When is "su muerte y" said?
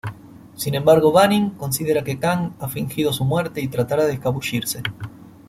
3.13-3.67